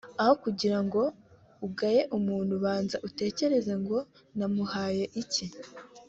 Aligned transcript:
aho 0.21 0.33
kugira 0.43 0.77
ngo 0.85 1.01
ugaye 1.67 2.01
umuntu 2.17 2.53
banza 2.63 2.97
utekereze 3.07 3.73
ngo 3.81 3.97
namuhaye 4.37 5.03
iki 5.21 5.45